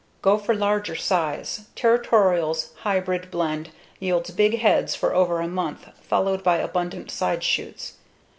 [0.23, 1.67] Go for larger size.
[1.75, 3.69] Territorial's hybrid blend
[3.99, 7.93] yields big heads for over a month followed by abundant side shoots.